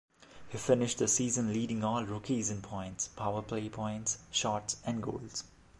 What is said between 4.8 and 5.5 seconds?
and goals.